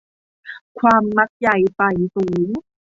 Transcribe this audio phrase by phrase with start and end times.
[0.79, 2.47] ความมักใหญ่ใฝ่สูง